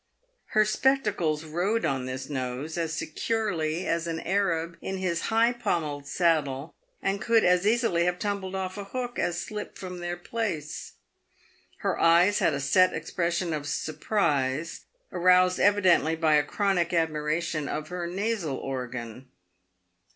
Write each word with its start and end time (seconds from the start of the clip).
Her 0.57 0.65
spectacles 0.65 1.43
rode 1.45 1.85
on 1.85 2.07
this 2.07 2.27
nose 2.27 2.75
as 2.75 2.91
securely 2.91 3.85
as 3.85 4.07
an 4.07 4.19
Arab 4.21 4.75
in 4.81 4.97
his 4.97 5.25
high 5.29 5.53
pommelled 5.53 6.07
saddle, 6.07 6.73
and 7.03 7.21
could 7.21 7.43
as 7.43 7.67
easily 7.67 8.05
have 8.05 8.17
tumbled 8.17 8.55
off 8.55 8.79
a 8.79 8.85
hook 8.85 9.19
as 9.19 9.39
slip 9.39 9.77
from 9.77 9.99
their 9.99 10.17
place. 10.17 10.93
Her 11.81 11.99
eyes 11.99 12.39
had 12.39 12.55
a 12.55 12.59
set 12.59 12.93
expression 12.93 13.53
of 13.53 13.67
surprise, 13.67 14.85
aroused 15.11 15.59
evidently 15.59 16.15
by 16.15 16.33
a 16.33 16.43
chronic 16.43 16.93
admiration 16.93 17.69
of 17.69 17.89
her 17.89 18.07
nasal 18.07 18.55
organ. 18.57 19.27